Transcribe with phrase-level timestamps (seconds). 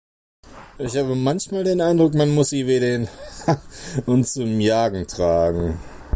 [0.79, 3.07] Ich habe manchmal den Eindruck, man muss sie wie den
[3.45, 3.61] H-
[4.07, 5.77] und zum Jagen tragen.